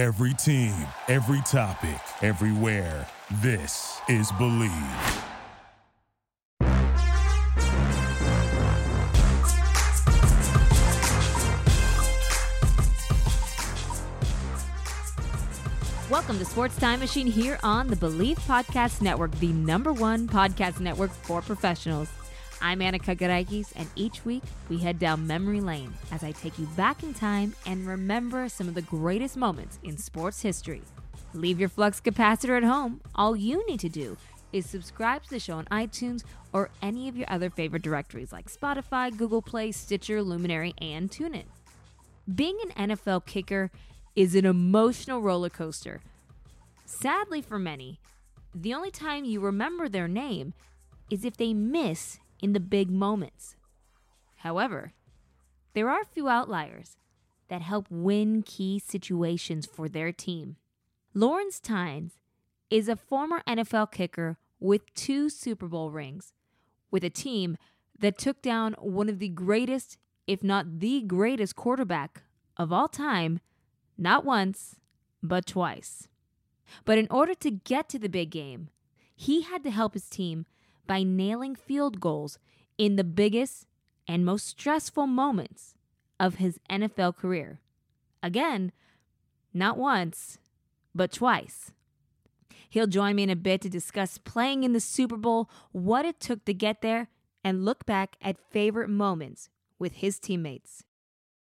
[0.00, 0.72] Every team,
[1.08, 3.06] every topic, everywhere.
[3.42, 4.72] This is Believe.
[16.08, 20.80] Welcome to Sports Time Machine here on the Believe Podcast Network, the number one podcast
[20.80, 22.08] network for professionals.
[22.62, 26.66] I'm Annika Garakis, and each week we head down memory lane as I take you
[26.76, 30.82] back in time and remember some of the greatest moments in sports history.
[31.32, 33.00] Leave your flux capacitor at home.
[33.14, 34.18] All you need to do
[34.52, 38.52] is subscribe to the show on iTunes or any of your other favorite directories like
[38.52, 41.44] Spotify, Google Play, Stitcher, Luminary, and TuneIn.
[42.32, 43.70] Being an NFL kicker
[44.14, 46.02] is an emotional roller coaster.
[46.84, 48.00] Sadly for many,
[48.54, 50.52] the only time you remember their name
[51.08, 53.56] is if they miss in the big moments.
[54.38, 54.92] However,
[55.74, 56.96] there are a few outliers
[57.48, 60.56] that help win key situations for their team.
[61.14, 62.18] Lawrence Tynes
[62.70, 66.32] is a former NFL kicker with two Super Bowl rings,
[66.90, 67.56] with a team
[67.98, 72.22] that took down one of the greatest, if not the greatest quarterback
[72.56, 73.40] of all time,
[73.98, 74.76] not once,
[75.22, 76.08] but twice.
[76.84, 78.68] But in order to get to the big game,
[79.14, 80.46] he had to help his team
[80.86, 82.38] by nailing field goals
[82.78, 83.66] in the biggest
[84.06, 85.74] and most stressful moments
[86.18, 87.60] of his NFL career.
[88.22, 88.72] Again,
[89.54, 90.38] not once,
[90.94, 91.72] but twice.
[92.68, 96.20] He'll join me in a bit to discuss playing in the Super Bowl, what it
[96.20, 97.08] took to get there,
[97.42, 100.84] and look back at favorite moments with his teammates.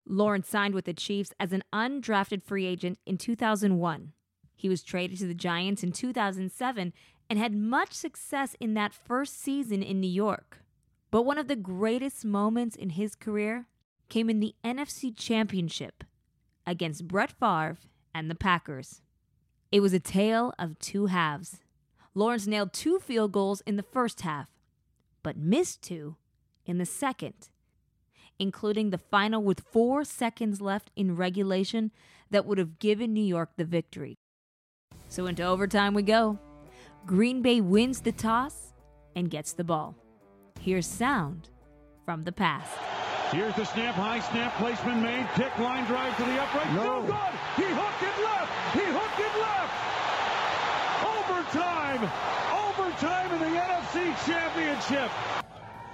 [0.07, 4.13] Lawrence signed with the Chiefs as an undrafted free agent in 2001.
[4.55, 6.93] He was traded to the Giants in 2007
[7.29, 10.59] and had much success in that first season in New York.
[11.11, 13.67] But one of the greatest moments in his career
[14.09, 16.03] came in the NFC Championship
[16.65, 17.77] against Brett Favre
[18.13, 19.01] and the Packers.
[19.71, 21.57] It was a tale of two halves.
[22.13, 24.49] Lawrence nailed two field goals in the first half,
[25.23, 26.15] but missed two
[26.65, 27.49] in the second
[28.39, 31.91] including the final with four seconds left in regulation
[32.29, 34.17] that would have given New York the victory.
[35.09, 36.39] So into overtime we go.
[37.05, 38.73] Green Bay wins the toss
[39.15, 39.95] and gets the ball.
[40.59, 41.49] Here's sound
[42.05, 42.77] from the past.
[43.31, 46.73] Here's the snap, high snap placement made, kick line drive to the upright.
[46.73, 47.33] No, no good.
[47.57, 48.51] He hooked it left.
[48.73, 49.75] He hooked it left.
[51.03, 52.09] Overtime.
[52.69, 55.11] Overtime in the NFC Championship.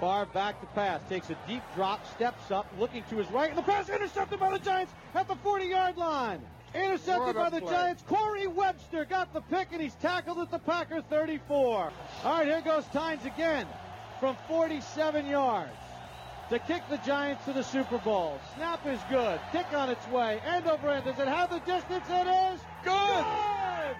[0.00, 3.58] Favre back to pass, takes a deep drop, steps up, looking to his right, and
[3.58, 6.40] the pass intercepted by the Giants at the 40-yard line.
[6.74, 7.72] Intercepted by the play.
[7.72, 8.02] Giants.
[8.06, 11.92] Corey Webster got the pick, and he's tackled at the Packer 34.
[12.24, 13.66] All right, here goes Tynes again
[14.20, 15.70] from 47 yards
[16.50, 18.38] to kick the Giants to the Super Bowl.
[18.56, 19.40] Snap is good.
[19.52, 20.40] Kick on its way.
[20.44, 21.04] End over end.
[21.04, 22.04] Does it have the distance?
[22.08, 23.24] It is good.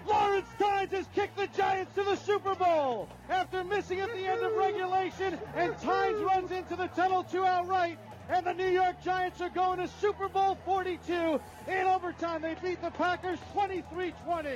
[0.07, 4.41] Lawrence Tynes has kicked the Giants to the Super Bowl after missing at the end
[4.41, 7.97] of regulation, and Tynes runs into the tunnel two outright.
[8.29, 12.41] And the New York Giants are going to Super Bowl 42 in overtime.
[12.41, 14.49] They beat the Packers 23 20.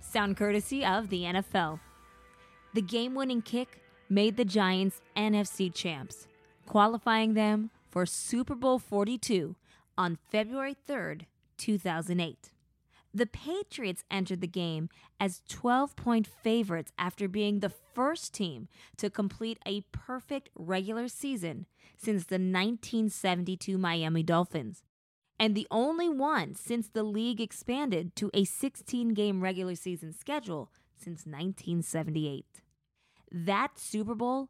[0.00, 1.78] Sound courtesy of the NFL.
[2.74, 6.26] The game winning kick made the Giants NFC champs,
[6.66, 9.54] qualifying them for Super Bowl 42
[9.96, 11.22] on February 3rd,
[11.58, 12.50] 2008.
[13.14, 14.88] The Patriots entered the game
[15.20, 21.66] as 12 point favorites after being the first team to complete a perfect regular season
[21.96, 24.82] since the 1972 Miami Dolphins,
[25.38, 30.70] and the only one since the league expanded to a 16 game regular season schedule
[30.96, 32.46] since 1978.
[33.30, 34.48] That Super Bowl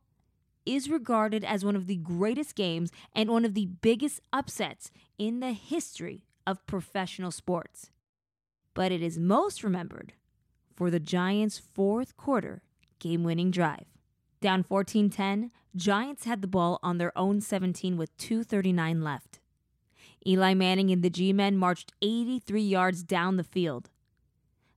[0.65, 5.41] is regarded as one of the greatest games and one of the biggest upsets in
[5.41, 7.91] the history of professional sports
[8.75, 10.15] but it is most remembered
[10.75, 12.63] for the Giants' fourth quarter
[12.99, 13.87] game winning drive.
[14.41, 19.41] Down 14 10, Giants had the ball on their own 17 with 2.39 left.
[20.27, 23.91] Eli Manning and the G Men marched 83 yards down the field.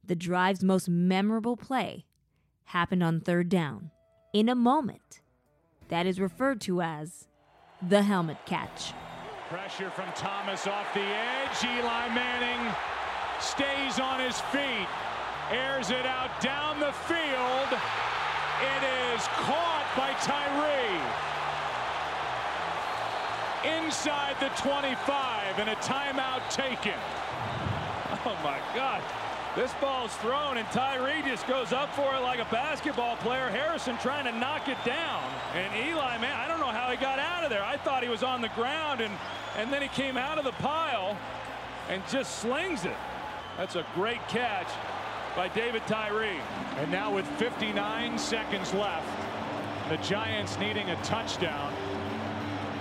[0.03, 2.05] The drive's most memorable play
[2.65, 3.91] happened on third down
[4.33, 5.21] in a moment
[5.89, 7.27] that is referred to as
[7.81, 8.93] the helmet catch.
[9.49, 11.63] Pressure from Thomas off the edge.
[11.63, 12.73] Eli Manning
[13.45, 14.87] stays on his feet,
[15.51, 17.69] airs it out down the field.
[18.61, 18.83] It
[19.13, 21.01] is caught by Tyree.
[23.77, 26.99] Inside the 25 and a timeout taken.
[28.25, 29.01] Oh my God.
[29.55, 33.49] This ball's thrown and Tyree just goes up for it like a basketball player.
[33.49, 35.23] Harrison trying to knock it down.
[35.53, 37.63] And Eli, man, I don't know how he got out of there.
[37.63, 39.13] I thought he was on the ground and,
[39.57, 41.17] and then he came out of the pile
[41.89, 42.97] and just slings it.
[43.57, 44.67] That's a great catch
[45.35, 46.39] by David Tyree.
[46.77, 49.07] And now with 59 seconds left,
[49.89, 51.73] the Giants needing a touchdown.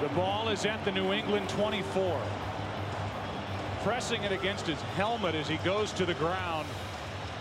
[0.01, 2.21] The ball is at the New England 24.
[3.83, 6.67] Pressing it against his helmet as he goes to the ground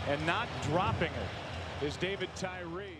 [0.08, 2.98] and not dropping it is David Tyree.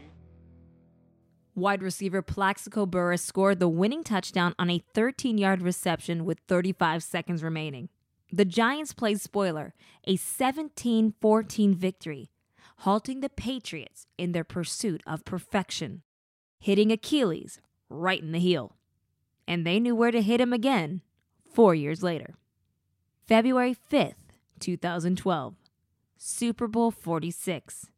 [1.56, 7.04] Wide receiver Plaxico Burress scored the winning touchdown on a 13 yard reception with 35
[7.04, 7.90] seconds remaining.
[8.34, 9.76] The Giants played spoiler,
[10.06, 12.32] a 17 14 victory,
[12.78, 16.02] halting the Patriots in their pursuit of perfection,
[16.60, 18.76] hitting Achilles right in the heel.
[19.48, 21.04] And they knew where to hit him again
[21.54, 22.34] four years later.
[23.28, 25.54] February 5th, 2012,
[26.18, 27.92] Super Bowl 46.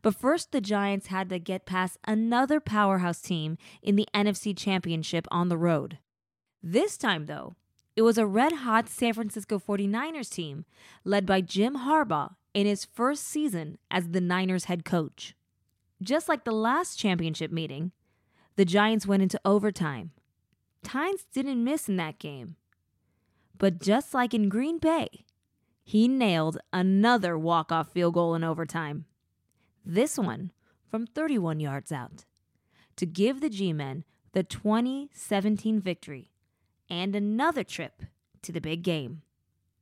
[0.00, 5.26] But first, the Giants had to get past another powerhouse team in the NFC Championship
[5.32, 5.98] on the road.
[6.62, 7.56] This time, though,
[7.94, 10.64] it was a red hot San Francisco 49ers team
[11.04, 15.34] led by Jim Harbaugh in his first season as the Niners head coach.
[16.02, 17.92] Just like the last championship meeting,
[18.56, 20.10] the Giants went into overtime.
[20.82, 22.56] Tynes didn't miss in that game.
[23.56, 25.24] But just like in Green Bay,
[25.84, 29.04] he nailed another walk-off field goal in overtime.
[29.84, 30.50] This one
[30.90, 32.24] from 31 yards out
[32.96, 36.31] to give the G-men the 2017 victory
[36.92, 38.02] and another trip
[38.42, 39.22] to the big game.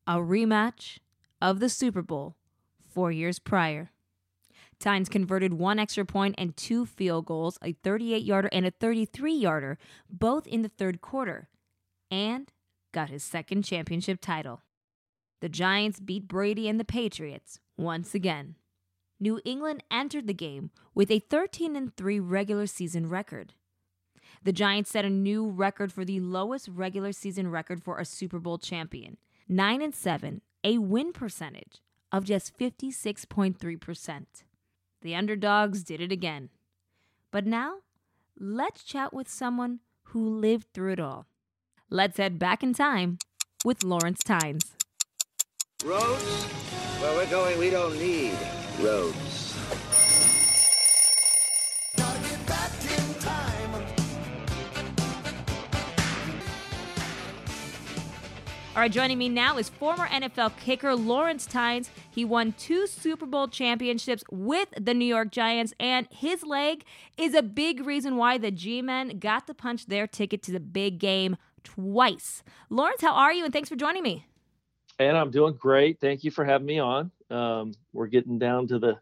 [0.07, 0.99] A rematch
[1.43, 2.37] of the Super Bowl
[2.89, 3.91] four years prior.
[4.79, 9.35] Tynes converted one extra point and two field goals, a 38 yarder and a 33
[9.35, 9.77] yarder,
[10.09, 11.49] both in the third quarter,
[12.13, 12.53] and
[12.93, 14.63] got his second championship title.
[15.41, 18.55] The Giants beat Brady and the Patriots once again.
[19.19, 23.55] New England entered the game with a 13 3 regular season record.
[24.43, 28.39] The Giants set a new record for the lowest regular season record for a Super
[28.39, 34.27] Bowl champion 9 and 7, a win percentage of just 56.3%.
[35.03, 36.49] The underdogs did it again.
[37.31, 37.79] But now,
[38.39, 41.27] let's chat with someone who lived through it all.
[41.91, 43.19] Let's head back in time
[43.65, 44.73] with Lawrence Tynes.
[45.85, 46.45] Roads?
[47.01, 48.39] Where we're going, we don't need
[48.81, 49.50] roads.
[58.81, 61.91] All right, joining me now is former NFL kicker Lawrence Tynes.
[62.11, 66.85] He won two Super Bowl championships with the New York Giants, and his leg
[67.19, 70.61] is a big reason why the G Men got to punch their ticket to the
[70.61, 72.43] big game twice.
[72.71, 73.45] Lawrence, how are you?
[73.45, 74.25] And thanks for joining me.
[74.99, 76.01] And I'm doing great.
[76.01, 77.11] Thank you for having me on.
[77.29, 78.99] Um, we're getting down to the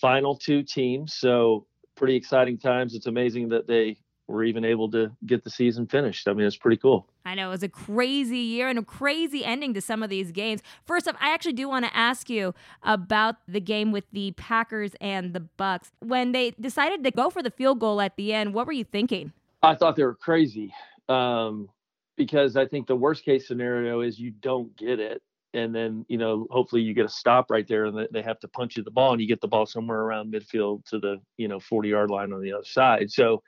[0.00, 2.94] final two teams, so pretty exciting times.
[2.94, 3.98] It's amazing that they
[4.30, 6.28] were even able to get the season finished.
[6.28, 7.06] I mean, it's pretty cool.
[7.24, 10.32] I know it was a crazy year and a crazy ending to some of these
[10.32, 10.62] games.
[10.84, 14.92] First off, I actually do want to ask you about the game with the Packers
[15.00, 15.90] and the Bucks.
[16.00, 18.84] When they decided to go for the field goal at the end, what were you
[18.84, 19.32] thinking?
[19.62, 20.72] I thought they were crazy
[21.08, 21.68] um,
[22.16, 25.22] because I think the worst case scenario is you don't get it.
[25.52, 28.48] And then, you know, hopefully you get a stop right there and they have to
[28.48, 31.48] punch you the ball and you get the ball somewhere around midfield to the, you
[31.48, 33.10] know, 40 yard line on the other side.
[33.10, 33.42] So,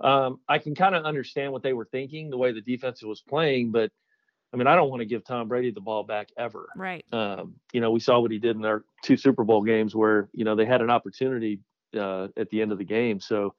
[0.00, 3.20] um, I can kind of understand what they were thinking, the way the defense was
[3.20, 3.90] playing, but
[4.52, 6.68] I mean, I don't want to give Tom Brady the ball back ever.
[6.74, 7.04] Right.
[7.12, 10.28] Um, you know, we saw what he did in our two Super Bowl games where,
[10.32, 11.60] you know, they had an opportunity
[11.96, 13.20] uh, at the end of the game.
[13.20, 13.54] So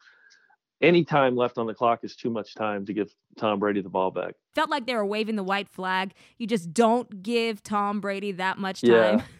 [0.81, 3.89] any time left on the clock is too much time to give Tom Brady the
[3.89, 4.33] ball back.
[4.55, 6.13] Felt like they were waving the white flag.
[6.37, 9.19] You just don't give Tom Brady that much time.
[9.19, 9.23] Yeah.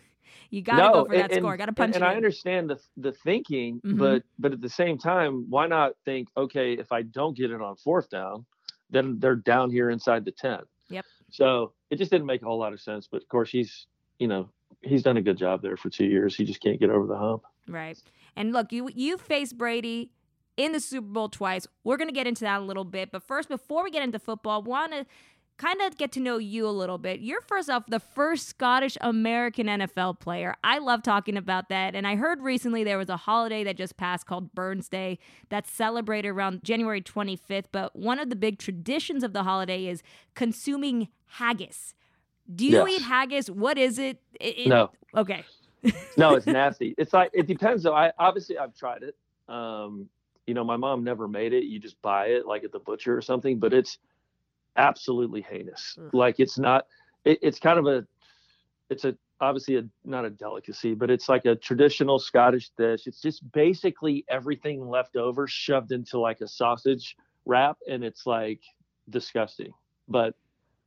[0.50, 1.58] You got to no, go for that and, score.
[1.58, 2.06] Got to punch and, it.
[2.06, 3.98] And I understand the the thinking, Mhm.
[3.98, 7.62] but but at the same time, why not think, okay, if I don't get it
[7.62, 8.46] on fourth down,
[8.90, 10.62] then they're down here inside the ten.
[10.90, 11.06] Yep.
[11.30, 13.08] So it just didn't make a whole lot of sense.
[13.08, 13.88] But of course, he's
[14.18, 14.50] you know
[14.82, 16.36] he's done a good job there for two years.
[16.36, 17.44] He just can't get over the hump.
[17.68, 18.02] Right.
[18.36, 20.12] And look, you you faced Brady
[20.58, 21.68] in the Super Bowl twice.
[21.84, 24.20] We're going to get into that a little bit, but first before we get into
[24.20, 25.06] football, want to
[25.60, 27.20] kind of get to know you a little bit.
[27.20, 30.56] You're first off the first Scottish American NFL player.
[30.64, 31.94] I love talking about that.
[31.96, 35.70] And I heard recently there was a holiday that just passed called Burns Day that's
[35.70, 40.02] celebrated around January 25th, but one of the big traditions of the holiday is
[40.34, 41.94] consuming haggis.
[42.56, 42.90] Do you Yes.
[42.90, 43.52] eat haggis?
[43.52, 44.22] What is it?
[44.40, 44.92] It- it- No.
[45.16, 45.44] Okay.
[46.18, 46.96] No, it's nasty.
[46.98, 47.94] It's like it depends though.
[47.94, 49.16] I obviously I've tried it.
[49.54, 50.10] Um,
[50.48, 51.66] you know, my mom never made it.
[51.66, 53.98] You just buy it like at the butcher or something, but it's
[54.80, 55.98] absolutely heinous.
[56.02, 56.10] Ugh.
[56.14, 56.88] Like it's not.
[57.26, 58.08] It, it's kind of a.
[58.90, 63.06] It's a obviously a not a delicacy, but it's like a traditional Scottish dish.
[63.06, 68.62] It's just basically everything left over shoved into like a sausage wrap, and it's like
[69.10, 69.72] disgusting.
[70.08, 70.34] But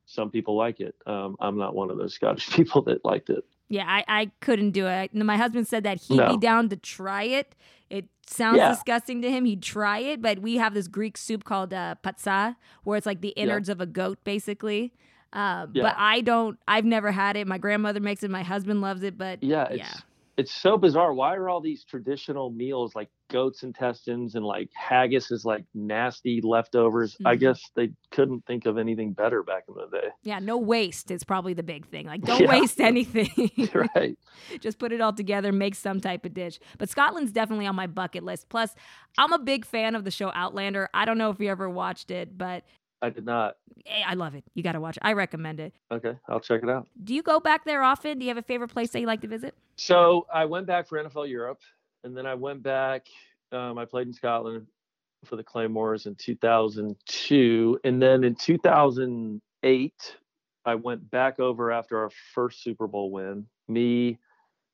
[0.05, 0.95] some people like it.
[1.05, 3.45] Um, I'm not one of those Scottish people that liked it.
[3.69, 5.13] Yeah, I, I couldn't do it.
[5.15, 6.31] My husband said that he'd No.
[6.33, 7.55] be down to try it.
[7.89, 8.69] It sounds Yeah.
[8.69, 9.45] disgusting to him.
[9.45, 13.21] He'd try it, but we have this Greek soup called uh, patsa, where it's like
[13.21, 14.93] the innards of a goat, basically.
[15.31, 15.83] Uh, Yeah.
[15.83, 16.59] But I don't.
[16.67, 17.47] I've never had it.
[17.47, 18.29] My grandmother makes it.
[18.29, 19.93] My husband loves it, but Yeah, it's yeah.
[20.37, 21.13] it's so bizarre.
[21.13, 26.39] Why are all these traditional meals like goat's intestines and like haggis is like nasty
[26.41, 27.17] leftovers?
[27.25, 27.39] I Mhm.
[27.39, 30.09] guess they couldn't think of anything better back in the day.
[30.21, 32.05] Yeah, no waste is probably the big thing.
[32.05, 32.49] Like, don't Yeah.
[32.49, 33.51] waste anything.
[33.95, 34.17] right.
[34.61, 36.59] Just put it all together, make some type of dish.
[36.77, 38.47] But Scotland's definitely on my bucket list.
[38.49, 38.75] Plus,
[39.17, 40.87] I'm a big fan of the show Outlander.
[40.93, 42.63] I don't know if you ever watched it, but
[43.01, 43.57] I did not.
[43.85, 44.45] eh, I love it.
[44.53, 45.03] You got to watch it.
[45.03, 45.73] I recommend it.
[45.91, 46.87] Okay, I'll check it out.
[47.03, 48.19] Do you go back there often?
[48.19, 49.55] Do you have a favorite place that you like to visit?
[49.75, 51.59] So I went back for NFL Europe,
[52.03, 53.07] and then I went back.
[53.51, 54.67] Um, I played in Scotland
[55.25, 60.17] for the Claymores in 2002, and then in 2008,
[60.65, 63.45] I went back over after our first Super Bowl win.
[63.67, 64.17] Me,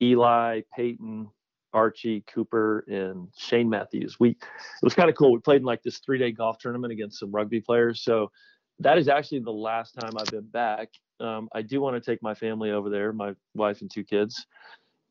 [0.01, 1.29] Eli, Peyton,
[1.73, 4.19] Archie, Cooper, and Shane Matthews.
[4.19, 4.37] We it
[4.81, 5.33] was kind of cool.
[5.33, 8.01] We played in like this three-day golf tournament against some rugby players.
[8.01, 8.31] So
[8.79, 10.89] that is actually the last time I've been back.
[11.19, 14.47] Um, I do want to take my family over there, my wife and two kids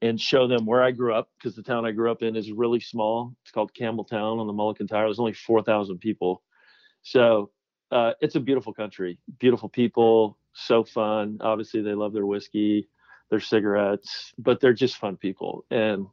[0.01, 2.53] and show them where I grew up because the town I grew up in is
[2.53, 3.35] really small.
[3.43, 5.07] It's called Campbeltown on the Mull of Kintyre.
[5.07, 6.43] There's only 4,000 people.
[7.03, 7.51] So
[7.91, 11.39] uh, it's a beautiful country, beautiful people, so fun.
[11.41, 12.89] Obviously, they love their whiskey,
[13.31, 15.65] their cigarettes, but they're just fun people.
[15.71, 16.07] And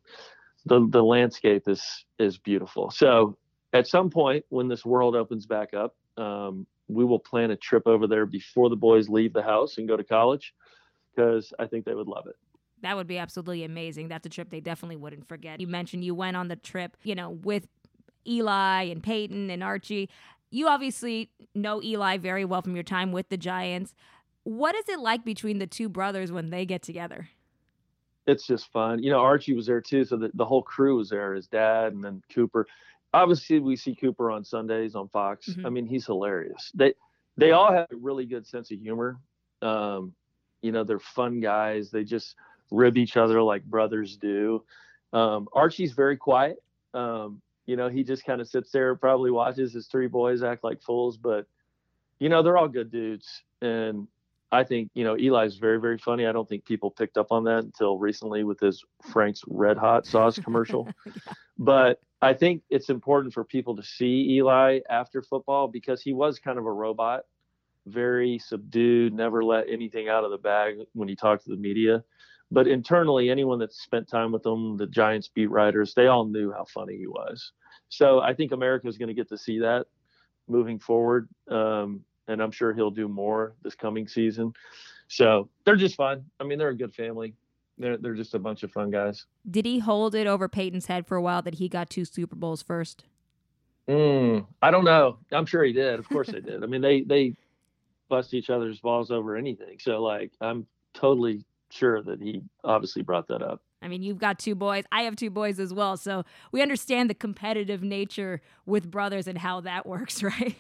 [0.66, 1.84] the, the landscape is,
[2.18, 2.90] is beautiful.
[2.90, 3.38] So
[3.74, 7.84] at some point when this world opens back up, um, we will plan a trip
[7.88, 10.54] over there before the boys leave the house and go to college
[11.16, 12.36] because I think they would love it.
[12.86, 14.10] That would be absolutely amazing.
[14.10, 15.60] That's a trip they definitely wouldn't forget.
[15.60, 17.68] You mentioned you went on the trip, you know, with
[18.28, 20.08] Eli and Peyton and Archie.
[20.52, 23.96] You obviously know Eli very well from your time with the Giants.
[24.44, 27.30] What is it like between the two brothers when they get together?
[28.28, 29.02] it's just fun.
[29.02, 31.34] You know, Archie was there too, so the, the whole crew was there.
[31.34, 32.68] His dad and then Cooper.
[33.14, 35.50] Obviously, we see Cooper on Sundays on Fox.
[35.50, 35.66] Mhm.
[35.66, 36.72] I mean, he's hilarious.
[36.76, 36.94] They
[37.36, 39.20] they all have a really good sense of humor.
[39.64, 40.14] Um,
[40.62, 41.90] you know, they're fun guys.
[41.90, 42.36] They just
[42.72, 44.64] rib each other like brothers do.
[45.14, 46.58] Um, Archie's very quiet.
[46.94, 50.64] Um, you know, he just kind of sits there, probably watches his three boys act
[50.64, 51.48] like fools, but
[52.20, 53.44] you know, they're all good dudes.
[53.62, 54.08] And
[54.52, 56.26] I think, you know, Eli's very, very funny.
[56.26, 60.06] I don't think people picked up on that until recently with his Frank's Red Hot
[60.06, 60.88] Sauce commercial.
[61.58, 66.38] But I think it's important for people to see Eli after football because he was
[66.38, 67.22] kind of a robot,
[67.86, 72.04] very subdued, never let anything out of the bag when he talked to the media.
[72.52, 76.52] But internally, anyone that spent time with him, the Giants beat writers, they all knew
[76.52, 77.52] how funny he was.
[77.90, 79.88] So I think America is going to get to see that
[80.48, 81.28] moving forward.
[81.50, 84.54] Um, and I'm sure he'll do more this coming season.
[85.08, 86.26] So they're just fun.
[86.40, 87.36] I mean, they're a good family.
[87.78, 89.26] They're, they're just a bunch of fun guys.
[89.50, 92.36] Did he hold it over Peyton's head for a while that he got two Super
[92.36, 93.04] Bowls first?
[93.88, 95.18] Mm, I don't know.
[95.32, 96.00] I'm sure he did.
[96.00, 96.64] Of course they did.
[96.64, 97.36] I mean, they they
[98.10, 99.78] bust each other's balls over anything.
[99.80, 101.44] So like, I'm totally
[101.76, 103.62] sure that he obviously brought that up.
[103.82, 104.84] I mean, you've got two boys.
[104.92, 105.96] I have two boys as well.
[105.98, 110.56] So we understand the competitive nature with brothers and how that works, right?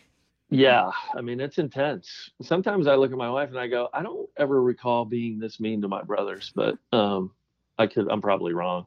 [0.49, 2.29] Yeah, I mean it's intense.
[2.43, 5.59] Sometimes I look at my wife and I go, I don't ever recall being this
[5.59, 7.31] mean to my brothers, but um,
[7.79, 8.07] I could.
[8.11, 8.85] I'm probably wrong.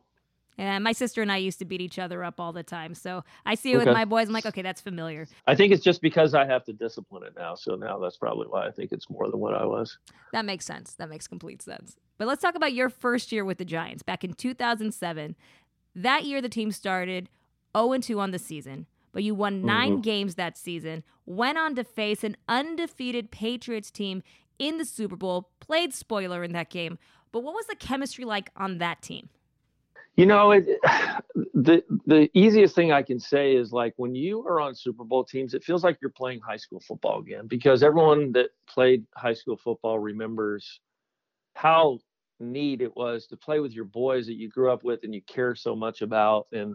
[0.58, 2.92] And my sister and I used to beat each other up all the time.
[2.94, 4.26] So I see it with my boys.
[4.26, 5.28] I'm like, okay, that's familiar.
[5.46, 7.54] I think it's just because I have to discipline it now.
[7.54, 9.98] So now that's probably why I think it's more than what I was.
[10.32, 10.94] That makes sense.
[10.94, 11.96] That makes complete sense.
[12.18, 15.36] But let's talk about your first year with the Giants back in 2007.
[15.94, 17.28] That year, the team started
[17.76, 20.02] 0 2 on the season, but you won 9 Mhm.
[20.02, 24.24] games that season, went on to face an undefeated Patriots team
[24.58, 26.98] in the Super Bowl, played spoiler in that game.
[27.30, 29.28] But what was the chemistry like on that team?
[30.18, 30.66] You know, it,
[31.54, 35.22] the the easiest thing I can say is like when you are on Super Bowl
[35.22, 39.32] teams, it feels like you're playing high school football again because everyone that played high
[39.32, 40.80] school football remembers
[41.54, 42.00] how
[42.40, 45.22] neat it was to play with your boys that you grew up with and you
[45.22, 46.74] care so much about and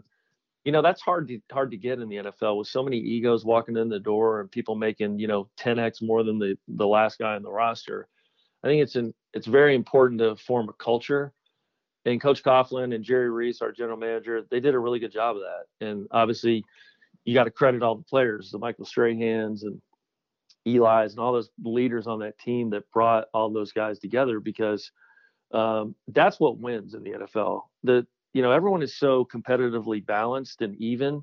[0.64, 3.44] you know that's hard to hard to get in the NFL with so many egos
[3.44, 7.18] walking in the door and people making you know 10x more than the the last
[7.18, 8.08] guy on the roster.
[8.62, 11.34] I think it's an it's very important to form a culture
[12.04, 15.36] and Coach Coughlin and Jerry Reese, our general manager, they did a really good job
[15.36, 15.86] of that.
[15.86, 16.64] And obviously,
[17.24, 19.80] you got to credit all the players, the Michael Strahans and
[20.66, 24.90] Eli's and all those leaders on that team that brought all those guys together because
[25.52, 27.62] um, that's what wins in the NFL.
[27.82, 31.22] The you know everyone is so competitively balanced and even.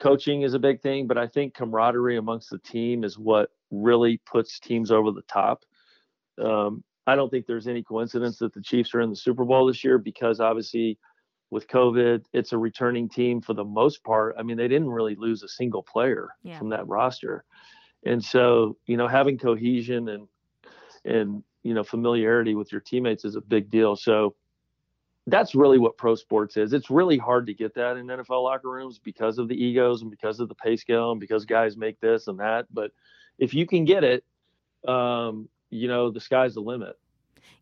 [0.00, 4.20] Coaching is a big thing, but I think camaraderie amongst the team is what really
[4.26, 5.62] puts teams over the top.
[6.42, 9.66] Um, I don't think there's any coincidence that the Chiefs are in the Super Bowl
[9.66, 10.98] this year because obviously
[11.50, 14.36] with COVID, it's a returning team for the most part.
[14.38, 16.58] I mean, they didn't really lose a single player yeah.
[16.58, 17.44] from that roster.
[18.04, 20.28] And so, you know, having cohesion and
[21.04, 23.96] and you know familiarity with your teammates is a big deal.
[23.96, 24.34] So
[25.26, 26.72] that's really what pro sports is.
[26.72, 30.10] It's really hard to get that in NFL locker rooms because of the egos and
[30.10, 32.66] because of the pay scale and because guys make this and that.
[32.72, 32.90] But
[33.38, 34.24] if you can get it,
[34.88, 36.98] um, you know, the sky's the limit.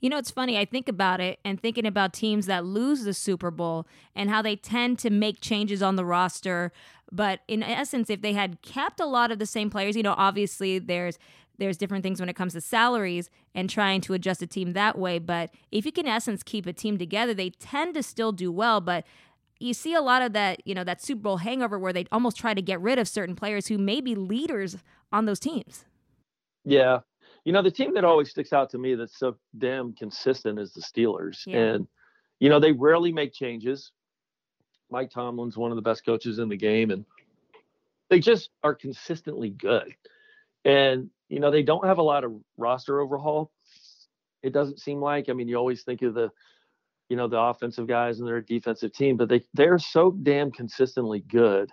[0.00, 0.59] You know, it's funny.
[0.59, 4.43] I think about it and thinking about teams that lose the Super Bowl and how
[4.43, 6.73] they tend to make changes on the roster.
[7.12, 10.14] But in essence, if they had kept a lot of the same players, you know,
[10.17, 11.19] obviously there's
[11.59, 14.99] there's different things when it comes to salaries and trying to adjust a team that
[14.99, 15.19] way.
[15.19, 18.50] But if you can, in essence, keep a team together, they tend to still do
[18.50, 18.81] well.
[18.81, 19.05] But
[19.59, 22.38] you see a lot of that, you know, that Super Bowl hangover where they almost
[22.38, 24.79] try to get rid of certain players who may be leaders
[25.12, 25.85] on those teams.
[26.64, 27.00] Yeah.
[27.50, 30.73] You know, the team that always sticks out to me that's so damn consistent is
[30.73, 31.38] the Steelers.
[31.49, 31.59] Yeah.
[31.59, 31.88] And,
[32.38, 33.90] you know, they rarely make changes.
[34.88, 37.04] Mike Tomlin's one of the best coaches in the game, and
[38.09, 39.92] they just are consistently good.
[40.64, 43.50] And you know, they don't have a lot of roster overhaul.
[44.45, 45.28] It doesn't seem like.
[45.28, 46.30] I mean, you always think of the,
[47.09, 51.19] you know, the offensive guys and their defensive team, but they they're so damn consistently
[51.19, 51.69] good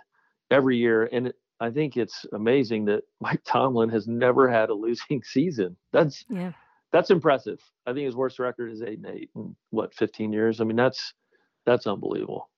[0.50, 1.08] every year.
[1.12, 5.76] And it, I think it's amazing that Mike Tomlin has never had a losing season.
[5.92, 6.52] That's yeah.
[6.90, 7.60] That's impressive.
[7.86, 10.60] I think his worst record is eight and eight in what 15 years.
[10.60, 11.12] I mean, that's
[11.66, 12.48] that's unbelievable.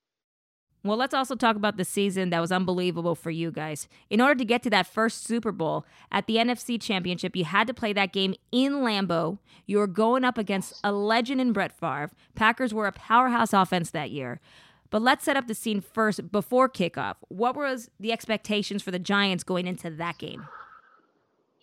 [0.82, 3.86] Well, let's also talk about the season that was unbelievable for you guys.
[4.08, 7.66] In order to get to that first Super Bowl at the NFC Championship, you had
[7.66, 9.38] to play that game in Lambeau.
[9.66, 12.12] You were going up against a legend in Brett Favre.
[12.34, 14.40] Packers were a powerhouse offense that year.
[14.90, 17.16] But let's set up the scene first before kickoff.
[17.28, 20.46] What was the expectations for the Giants going into that game?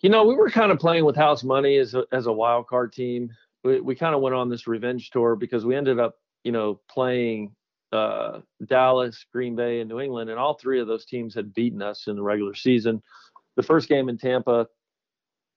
[0.00, 2.68] You know, we were kind of playing with house money as a, as a wild
[2.68, 3.30] card team.
[3.64, 6.80] We, we kind of went on this revenge tour because we ended up, you know,
[6.88, 7.54] playing
[7.92, 11.82] uh, Dallas, Green Bay, and New England, and all three of those teams had beaten
[11.82, 13.02] us in the regular season.
[13.56, 14.68] The first game in Tampa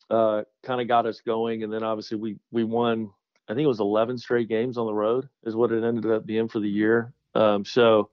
[0.09, 3.11] uh, kind of got us going, and then obviously we we won.
[3.47, 6.25] I think it was 11 straight games on the road is what it ended up
[6.25, 7.13] being for the year.
[7.35, 8.09] Um, so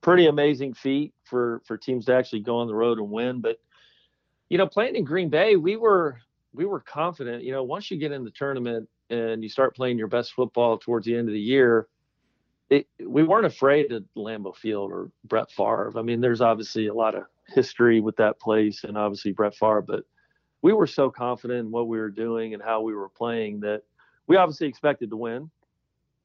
[0.00, 3.40] pretty amazing feat for for teams to actually go on the road and win.
[3.40, 3.58] But
[4.48, 6.18] you know, playing in Green Bay, we were
[6.52, 7.44] we were confident.
[7.44, 10.78] You know, once you get in the tournament and you start playing your best football
[10.78, 11.88] towards the end of the year
[12.70, 15.92] it, we weren't afraid of Lambeau Field or Brett Favre.
[15.96, 19.82] I mean, there's obviously a lot of history with that place and obviously Brett Favre,
[19.82, 20.04] but
[20.60, 23.82] we were so confident in what we were doing and how we were playing that
[24.26, 25.50] we obviously expected to win.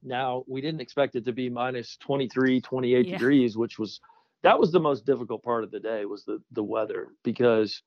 [0.03, 3.11] Now, we didn't expect it to be minus 23, 28 yeah.
[3.11, 3.99] degrees, which was
[4.43, 7.81] that was the most difficult part of the day was the the weather because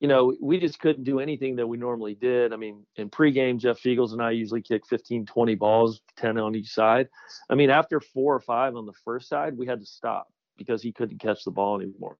[0.00, 2.52] you know, we just couldn't do anything that we normally did.
[2.52, 6.54] I mean, in pregame, Jeff Feagles and I usually kick 15, 20 balls, 10 on
[6.54, 7.08] each side.
[7.50, 10.82] I mean, after four or five on the first side, we had to stop because
[10.82, 12.16] he couldn't catch the ball anymore.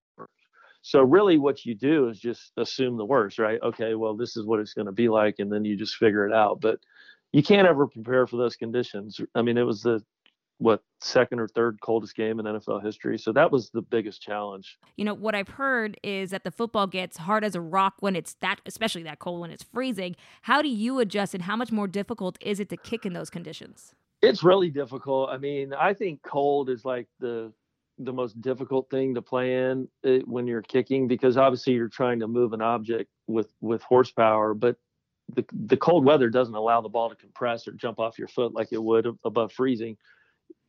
[0.81, 3.59] So really what you do is just assume the worst, right?
[3.61, 6.27] Okay, well, this is what it's going to be like and then you just figure
[6.27, 6.61] it out.
[6.61, 6.79] But
[7.31, 9.19] you can't ever prepare for those conditions.
[9.35, 10.03] I mean, it was the
[10.59, 13.17] what second or third coldest game in NFL history.
[13.17, 14.77] So that was the biggest challenge.
[14.97, 18.15] You know, what I've heard is that the football gets hard as a rock when
[18.15, 20.15] it's that especially that cold when it's freezing.
[20.43, 23.29] How do you adjust and how much more difficult is it to kick in those
[23.29, 23.95] conditions?
[24.21, 25.29] It's really difficult.
[25.29, 27.53] I mean, I think cold is like the
[28.01, 32.19] the most difficult thing to play in eh, when you're kicking because obviously you're trying
[32.19, 34.75] to move an object with with horsepower, but
[35.35, 38.53] the the cold weather doesn't allow the ball to compress or jump off your foot
[38.53, 39.97] like it would above freezing.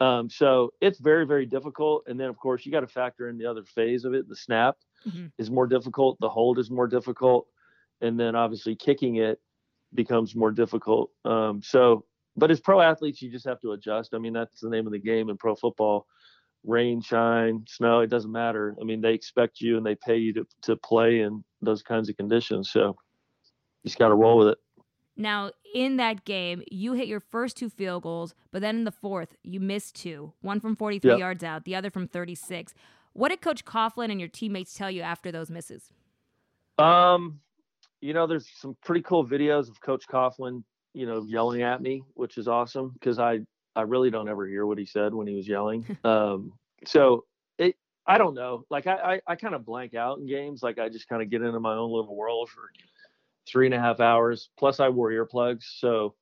[0.01, 2.05] Um, so it's very, very difficult.
[2.07, 4.29] And then, of course, you got to factor in the other phase of it.
[4.29, 5.27] The snap mm-hmm.
[5.39, 7.47] is more difficult, the hold is more difficult.
[8.01, 9.41] And then, obviously, kicking it
[9.95, 11.11] becomes more difficult.
[11.25, 12.05] Um, so,
[12.37, 14.15] but as pro athletes, you just have to adjust.
[14.15, 16.07] I mean, that's the name of the game in pro football
[16.65, 18.77] rain, shine, snow, it doesn't matter.
[18.81, 22.09] I mean, they expect you and they pay you to, to play in those kinds
[22.09, 22.71] of conditions.
[22.71, 22.97] So,
[23.85, 24.59] just got to roll with it.
[25.17, 28.91] Now, in that game, you hit your first two field goals, but then in the
[28.91, 31.19] fourth, you missed two one from 43 yep.
[31.19, 32.75] yards out, the other from 36.
[33.13, 35.91] What did Coach Coughlin and your teammates tell you after those misses?
[36.79, 37.41] Um,
[38.01, 40.63] you know, there's some pretty cool videos of Coach Coughlin,
[40.95, 43.41] you know, yelling at me, which is awesome because I
[43.77, 45.85] I really don't ever hear what he said when he was yelling.
[46.05, 46.53] um,
[46.87, 47.25] so
[47.59, 48.65] it I don't know.
[48.71, 50.63] Like I I, I kind of blank out in games.
[50.63, 52.71] Like I just kind of get into my own little world for
[53.47, 54.51] three and a half hours.
[54.59, 56.15] Plus, I wore earplugs, so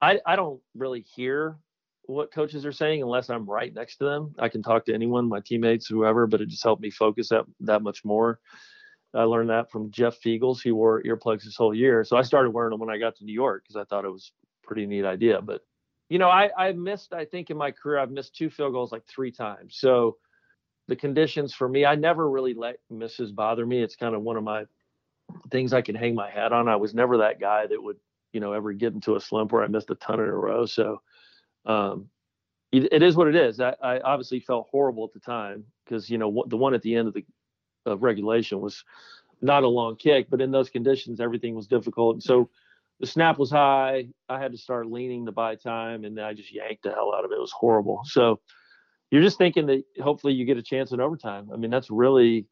[0.00, 1.56] I I don't really hear
[2.06, 4.34] what coaches are saying unless I'm right next to them.
[4.38, 7.44] I can talk to anyone, my teammates, whoever, but it just helped me focus that
[7.60, 8.40] that much more.
[9.14, 10.62] I learned that from Jeff Feagles.
[10.62, 13.24] He wore earplugs this whole year, so I started wearing them when I got to
[13.24, 14.32] New York because I thought it was
[14.64, 15.40] a pretty neat idea.
[15.40, 15.62] But
[16.08, 18.92] you know, I I missed I think in my career I've missed two field goals
[18.92, 19.76] like three times.
[19.78, 20.16] So
[20.88, 23.82] the conditions for me, I never really let misses bother me.
[23.82, 24.64] It's kind of one of my
[25.50, 26.68] things I can hang my hat on.
[26.68, 27.96] I was never that guy that would,
[28.32, 30.66] you know, ever get into a slump where I missed a ton in a row.
[30.66, 31.02] So
[31.66, 32.08] um,
[32.70, 33.60] it, it is what it is.
[33.60, 36.96] I, I, obviously felt horrible at the time because you know the one at the
[36.96, 37.24] end of the
[37.84, 38.84] of regulation was
[39.40, 42.16] not a long kick, but in those conditions everything was difficult.
[42.16, 42.48] And so
[43.00, 44.08] the snap was high.
[44.28, 47.12] I had to start leaning to buy time, and then I just yanked the hell
[47.14, 47.36] out of it.
[47.36, 48.02] It was horrible.
[48.04, 48.40] So
[49.10, 51.50] you're just thinking that hopefully you get a chance in overtime.
[51.52, 52.46] I mean, that's really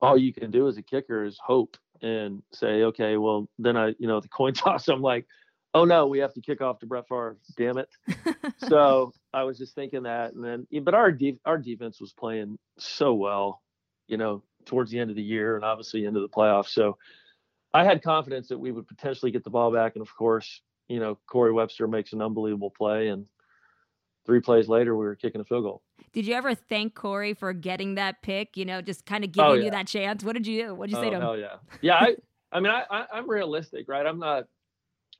[0.00, 3.88] all you can do as a kicker is hope and say, okay, well, then I,
[3.98, 5.26] you know, the coin toss, I'm like,
[5.74, 7.38] oh no, we have to kick off to Brett Favre.
[7.56, 7.88] Damn it.
[8.68, 13.14] so I was just thinking that, and then, but our our defense was playing so
[13.14, 13.62] well,
[14.06, 16.68] you know, towards the end of the year and obviously into the playoffs.
[16.68, 16.98] So
[17.74, 21.00] I had confidence that we would potentially get the ball back, and of course, you
[21.00, 23.26] know, Corey Webster makes an unbelievable play, and
[24.26, 25.82] three plays later, we were kicking a field goal.
[26.12, 28.56] Did you ever thank Corey for getting that pick?
[28.56, 29.64] You know, just kind of oh, giving oh, yeah.
[29.64, 30.24] you that chance.
[30.24, 31.22] What did you What did you oh, say to him?
[31.22, 31.94] Oh yeah, yeah.
[31.96, 32.16] I,
[32.52, 34.06] I mean, I, I, am realistic, right?
[34.06, 34.44] I'm not.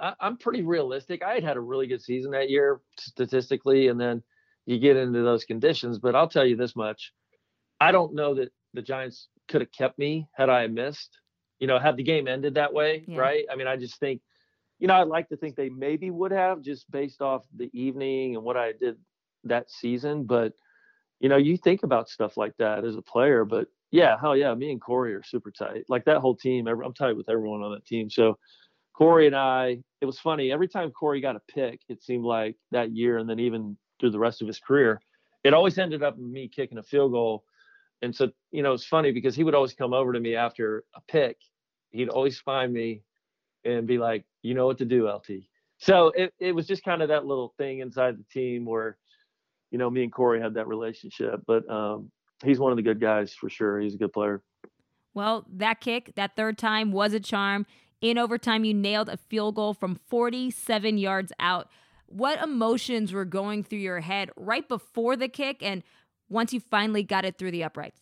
[0.00, 1.22] I, I'm pretty realistic.
[1.22, 4.22] I had had a really good season that year statistically, and then
[4.64, 5.98] you get into those conditions.
[5.98, 7.12] But I'll tell you this much:
[7.80, 11.18] I don't know that the Giants could have kept me had I missed.
[11.58, 13.18] You know, had the game ended that way, yeah.
[13.18, 13.44] right?
[13.52, 14.22] I mean, I just think
[14.78, 18.36] you know, I'd like to think they maybe would have just based off the evening
[18.36, 18.96] and what I did
[19.44, 20.24] that season.
[20.24, 20.52] But,
[21.20, 23.44] you know, you think about stuff like that as a player.
[23.44, 25.84] But yeah, hell yeah, me and Corey are super tight.
[25.88, 28.10] Like that whole team, I'm tight with everyone on that team.
[28.10, 28.38] So
[28.94, 30.52] Corey and I, it was funny.
[30.52, 34.10] Every time Corey got a pick, it seemed like that year, and then even through
[34.10, 35.00] the rest of his career,
[35.44, 37.44] it always ended up me kicking a field goal.
[38.02, 40.84] And so, you know, it's funny because he would always come over to me after
[40.94, 41.36] a pick.
[41.90, 43.02] He'd always find me
[43.64, 45.44] and be like, you know what to do, LT.
[45.78, 48.98] So it, it was just kind of that little thing inside the team where,
[49.70, 51.40] you know, me and Corey had that relationship.
[51.46, 52.10] But um,
[52.44, 53.80] he's one of the good guys for sure.
[53.80, 54.42] He's a good player.
[55.14, 57.66] Well, that kick, that third time was a charm.
[58.00, 61.68] In overtime, you nailed a field goal from 47 yards out.
[62.06, 65.82] What emotions were going through your head right before the kick and
[66.28, 68.00] once you finally got it through the uprights?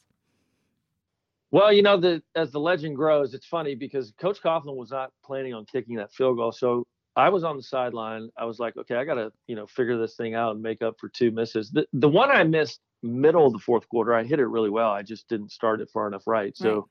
[1.51, 5.13] Well, you know, the as the legend grows, it's funny because Coach Coughlin was not
[5.25, 6.53] planning on kicking that field goal.
[6.53, 8.29] So I was on the sideline.
[8.37, 10.97] I was like, okay, I gotta, you know, figure this thing out and make up
[11.01, 11.71] for two misses.
[11.71, 14.91] The the one I missed middle of the fourth quarter, I hit it really well.
[14.91, 16.57] I just didn't start it far enough right.
[16.57, 16.85] So right.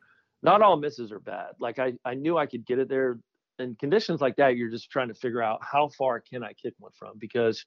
[0.44, 1.52] not all misses are bad.
[1.60, 3.20] Like I, I knew I could get it there.
[3.60, 6.74] In conditions like that, you're just trying to figure out how far can I kick
[6.80, 7.64] one from because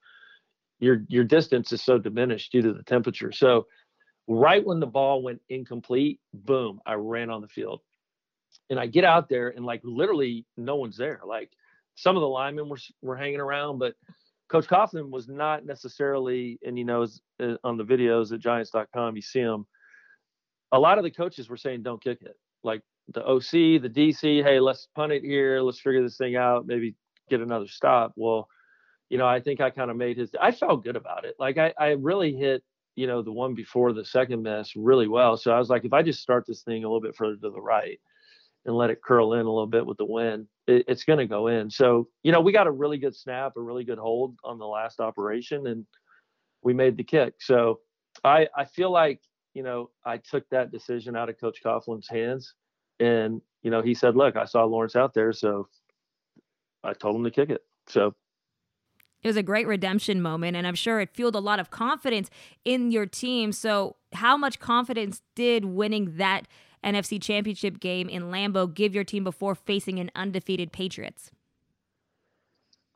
[0.81, 3.33] your your distance is so diminished due to the temperature.
[3.33, 3.67] So
[4.31, 7.81] Right when the ball went incomplete, boom, I ran on the field.
[8.69, 11.21] And I get out there and like literally no one's there.
[11.27, 11.51] Like
[11.99, 13.95] some of the linemen were were hanging around, but
[14.49, 17.07] Coach Coughlin was not necessarily, and you know,
[17.41, 19.67] uh, on the videos at Giants.com, you see him.
[20.71, 24.43] A lot of the coaches were saying, "Don't kick it." Like the OC, the DC,
[24.43, 25.61] hey, let's punt it here.
[25.61, 26.67] Let's figure this thing out.
[26.67, 26.95] Maybe
[27.29, 28.13] get another stop.
[28.17, 28.49] Well,
[29.11, 30.31] you know, I think I kind of made his.
[30.41, 31.35] I felt good about it.
[31.39, 32.63] Like I, I really hit
[32.95, 35.37] you know, the one before the second miss really well.
[35.37, 37.51] So I was like, if I just start this thing a little bit further to
[37.51, 38.01] the right
[38.65, 41.27] and let it curl in a little bit with the wind, it, it's going to
[41.27, 41.71] go in.
[41.71, 44.67] So, you know, we got a really good snap, a really good hold on the
[44.67, 45.87] last operation, and
[46.63, 47.35] we made the kick.
[47.41, 47.81] So
[48.25, 49.21] I, I feel like,
[49.55, 52.55] you know, I took that decision out of Coach Coughlin's hands.
[53.01, 55.33] And, you know, he said, look, I saw Lawrence out there.
[55.33, 55.69] So
[56.85, 57.63] I told him to kick it.
[57.87, 58.15] So
[59.23, 62.31] it was a great redemption moment, and I'm sure it fueled a lot of confidence
[62.65, 63.51] in your team.
[63.51, 66.47] So, how much confidence did winning that
[66.85, 71.31] NFC championship game in Lambeau give your team before facing an undefeated Patriots?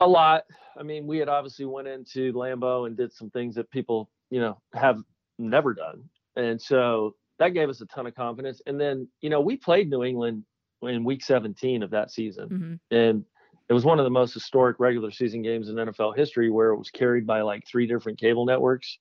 [0.00, 0.44] A lot.
[0.78, 4.40] I mean, we had obviously went into Lambeau and did some things that people, you
[4.40, 5.00] know, have
[5.38, 6.04] never done.
[6.36, 8.60] And so that gave us a ton of confidence.
[8.66, 10.44] And then, you know, we played New England
[10.82, 12.48] in week 17 of that season.
[12.48, 12.96] Mm-hmm.
[12.96, 13.24] And
[13.68, 16.78] it was one of the most historic regular season games in NFL history where it
[16.78, 18.98] was carried by like three different cable networks.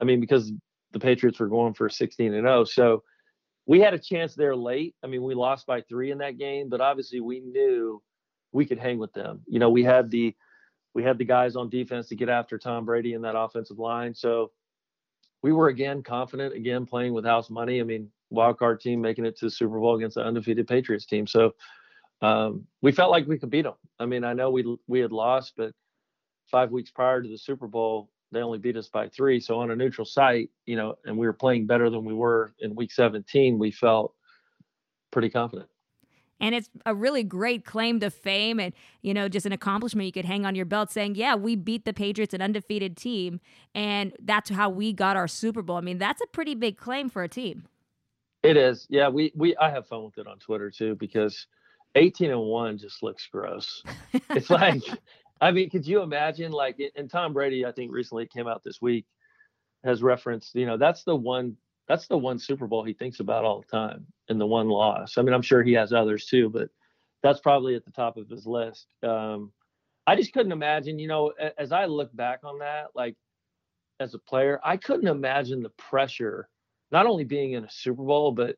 [0.00, 0.52] I mean, because
[0.92, 2.64] the Patriots were going for 16 and 0.
[2.64, 3.02] So
[3.70, 4.96] we had a chance there late.
[5.04, 8.02] I mean, we lost by three in that game, but obviously we knew
[8.50, 9.42] we could hang with them.
[9.46, 10.34] You know, we had the
[10.92, 14.12] we had the guys on defense to get after Tom Brady in that offensive line.
[14.12, 14.50] So
[15.40, 17.78] we were again confident, again playing with house money.
[17.80, 21.06] I mean, wild card team making it to the Super Bowl against the undefeated Patriots
[21.06, 21.28] team.
[21.28, 21.52] So
[22.22, 23.74] um, we felt like we could beat them.
[24.00, 25.70] I mean, I know we we had lost, but
[26.50, 29.40] five weeks prior to the Super Bowl, they only beat us by three.
[29.40, 32.52] So on a neutral site, you know, and we were playing better than we were
[32.60, 33.58] in Week 17.
[33.58, 34.14] We felt
[35.10, 35.68] pretty confident.
[36.42, 40.12] And it's a really great claim to fame and, you know, just an accomplishment you
[40.12, 43.40] could hang on your belt saying, yeah, we beat the Patriots, an undefeated team,
[43.74, 45.76] and that's how we got our Super Bowl.
[45.76, 47.64] I mean, that's a pretty big claim for a team.
[48.42, 48.86] It is.
[48.88, 51.46] Yeah, we we I have fun with it on Twitter too because
[51.94, 53.82] 18 and 1 just looks gross.
[54.30, 54.82] it's like
[55.40, 58.80] I mean, could you imagine like and Tom Brady I think recently came out this
[58.80, 59.06] week
[59.84, 61.56] has referenced, you know, that's the one
[61.88, 65.18] that's the one Super Bowl he thinks about all the time and the one loss.
[65.18, 66.68] I mean, I'm sure he has others too, but
[67.22, 68.86] that's probably at the top of his list.
[69.02, 69.52] Um,
[70.06, 73.16] I just couldn't imagine, you know, as I look back on that, like
[73.98, 76.48] as a player, I couldn't imagine the pressure,
[76.92, 78.56] not only being in a Super Bowl, but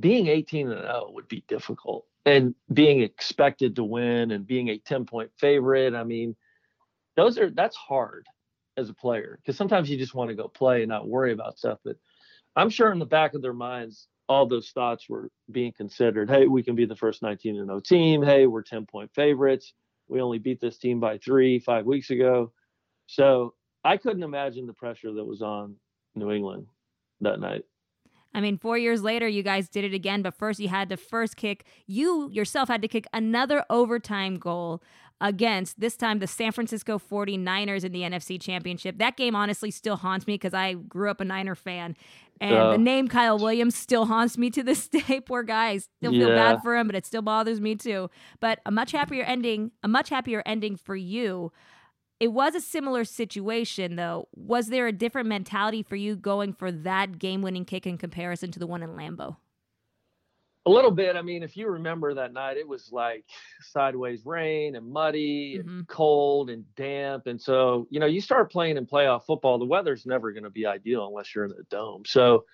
[0.00, 4.78] being 18 and 0 would be difficult and being expected to win and being a
[4.78, 5.94] 10 point favorite.
[5.94, 6.36] I mean,
[7.16, 8.26] those are, that's hard
[8.76, 11.58] as a player because sometimes you just want to go play and not worry about
[11.58, 11.78] stuff.
[11.84, 11.96] But
[12.56, 16.30] I'm sure in the back of their minds, all those thoughts were being considered.
[16.30, 18.22] Hey, we can be the first 19 0 team.
[18.22, 19.74] Hey, we're 10 point favorites.
[20.08, 22.52] We only beat this team by three five weeks ago.
[23.06, 25.76] So I couldn't imagine the pressure that was on
[26.14, 26.66] New England
[27.20, 27.64] that night.
[28.34, 30.96] I mean, four years later, you guys did it again, but first you had to
[30.96, 31.64] first kick.
[31.86, 34.82] You yourself had to kick another overtime goal
[35.20, 38.98] against this time the San Francisco 49ers in the NFC Championship.
[38.98, 41.96] That game honestly still haunts me because I grew up a Niner fan.
[42.40, 45.20] And uh, the name Kyle Williams still haunts me to this day.
[45.20, 45.68] Poor guy.
[45.68, 46.34] I still feel yeah.
[46.34, 48.10] bad for him, but it still bothers me too.
[48.40, 51.52] But a much happier ending, a much happier ending for you.
[52.24, 54.28] It was a similar situation though.
[54.34, 58.58] Was there a different mentality for you going for that game-winning kick in comparison to
[58.58, 59.36] the one in Lambeau?
[60.64, 61.16] A little bit.
[61.16, 63.26] I mean, if you remember that night, it was like
[63.60, 65.68] sideways rain and muddy mm-hmm.
[65.68, 67.26] and cold and damp.
[67.26, 70.50] And so, you know, you start playing in playoff football, the weather's never going to
[70.50, 72.04] be ideal unless you're in the dome.
[72.06, 72.46] So,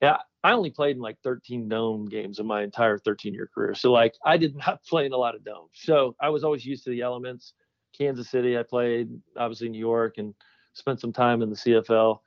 [0.00, 3.74] yeah, I only played in like 13 dome games in my entire 13 year career.
[3.74, 5.72] So, like, I did not play in a lot of domes.
[5.74, 7.52] So, I was always used to the elements.
[7.96, 10.34] Kansas City, I played, obviously, New York, and
[10.72, 12.20] spent some time in the CFL.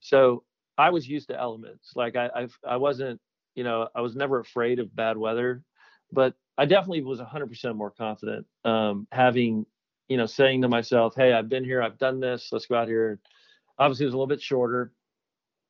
[0.00, 0.44] So,
[0.78, 1.92] I was used to elements.
[1.96, 3.20] Like, I, I've, I wasn't
[3.56, 5.64] you know, I was never afraid of bad weather,
[6.12, 9.66] but I definitely was 100% more confident um, having,
[10.08, 12.86] you know, saying to myself, hey, I've been here, I've done this, let's go out
[12.86, 13.18] here.
[13.78, 14.92] Obviously, it was a little bit shorter,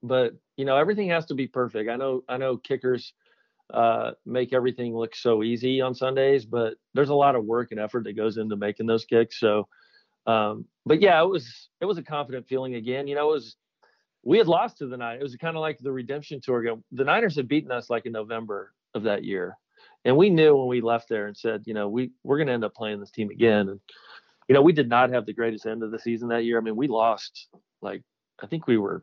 [0.03, 1.89] but you know, everything has to be perfect.
[1.89, 3.15] I know, I know kickers
[3.73, 7.81] uh, make everything look so easy on Sundays, but there's a lot of work and
[7.81, 9.41] effort that goes into making those kicks.
[9.41, 9.69] So,
[10.27, 13.07] um, but yeah, it was it was a confident feeling again.
[13.07, 13.57] You know, it was
[14.23, 15.21] we had lost to the Niners.
[15.21, 16.65] It was kind of like the redemption tour.
[16.93, 19.57] The Niners had beaten us like in November of that year,
[20.05, 22.53] and we knew when we left there and said, you know, we we're going to
[22.53, 23.69] end up playing this team again.
[23.69, 23.81] And
[24.49, 26.59] you know, we did not have the greatest end of the season that year.
[26.59, 27.49] I mean, we lost
[27.83, 28.03] like
[28.43, 29.03] I think we were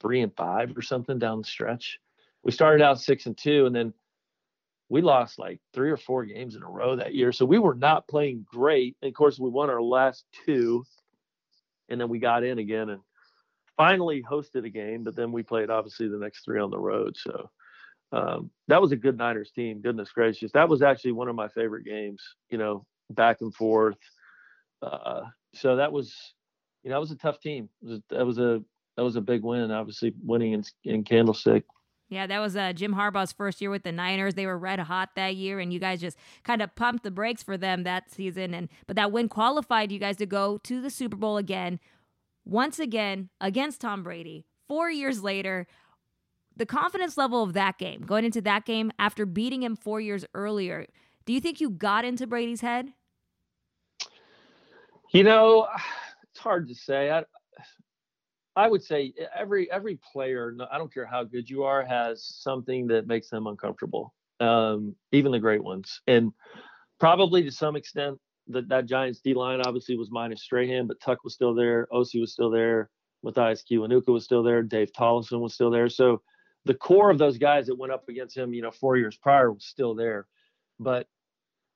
[0.00, 1.98] three and five or something down the stretch.
[2.44, 3.92] We started out six and two, and then
[4.88, 7.32] we lost like three or four games in a row that year.
[7.32, 8.96] So we were not playing great.
[9.00, 10.84] And of course, we won our last two,
[11.88, 13.00] and then we got in again and
[13.76, 17.16] finally hosted a game, but then we played obviously the next three on the road.
[17.16, 17.50] So
[18.12, 19.80] um, that was a good Niners team.
[19.80, 22.22] Goodness gracious, that was actually one of my favorite games.
[22.50, 23.96] You know, back and forth.
[24.82, 25.22] Uh,
[25.54, 26.14] so that was,
[26.82, 27.68] you know, that was a tough team.
[27.80, 28.62] Was, that was a
[28.96, 29.70] that was a big win.
[29.70, 31.64] Obviously, winning in, in Candlestick.
[32.12, 34.34] Yeah, that was uh, Jim Harbaugh's first year with the Niners.
[34.34, 37.42] They were red hot that year, and you guys just kind of pumped the brakes
[37.42, 38.52] for them that season.
[38.52, 41.80] And but that win qualified you guys to go to the Super Bowl again
[42.44, 44.44] once again against Tom Brady.
[44.68, 45.66] Four years later,
[46.54, 50.26] the confidence level of that game, going into that game after beating him four years
[50.34, 50.86] earlier,
[51.24, 52.92] do you think you got into Brady's head?
[55.12, 55.66] You know,
[56.24, 57.10] it's hard to say.
[57.10, 57.24] I,
[58.54, 62.86] I would say every every player, I don't care how good you are, has something
[62.88, 64.14] that makes them uncomfortable.
[64.40, 66.32] Um, even the great ones, and
[66.98, 71.24] probably to some extent, that that Giants D line obviously was minus Strahan, but Tuck
[71.24, 72.90] was still there, Osi was still there,
[73.22, 75.88] Mathias Kiwanuka was still there, Dave Tollefson was still there.
[75.88, 76.22] So
[76.64, 79.52] the core of those guys that went up against him, you know, four years prior
[79.52, 80.26] was still there.
[80.78, 81.06] But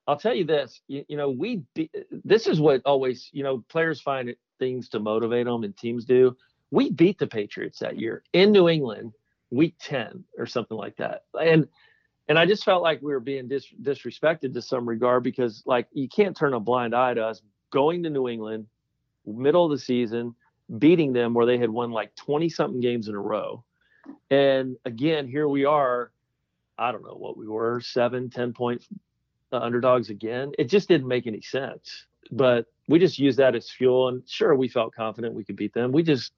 [0.07, 3.65] I'll tell you this, you, you know, we be, this is what always, you know,
[3.69, 6.37] players find it, things to motivate them and teams do.
[6.71, 9.13] We beat the Patriots that year in New England,
[9.51, 11.25] week 10 or something like that.
[11.41, 11.69] And
[12.29, 15.87] and I just felt like we were being dis- disrespected to some regard because like
[15.93, 18.67] you can't turn a blind eye to us going to New England,
[19.25, 20.35] middle of the season,
[20.79, 23.65] beating them where they had won like 20 something games in a row.
[24.31, 26.11] And again, here we are.
[26.79, 28.85] I don't know what we were, seven, 10 point
[29.53, 30.53] uh, underdogs again.
[30.59, 32.07] It just didn't make any sense.
[32.31, 34.09] But we just used that as fuel.
[34.09, 35.93] And sure, we felt confident we could beat them.
[35.93, 36.33] We just